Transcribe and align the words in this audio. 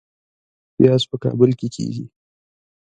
پیاز 0.75 1.01
په 1.09 1.15
کابل 1.23 1.49
کې 1.59 1.67
کیږي 1.75 2.05